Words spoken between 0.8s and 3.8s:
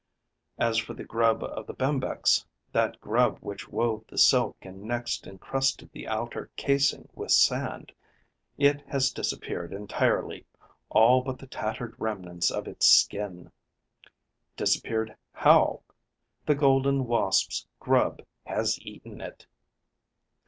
the grub of the Bembex, that grub which